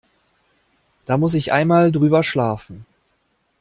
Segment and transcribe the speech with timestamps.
[1.05, 2.87] Da muss ich einmal drüber schlafen.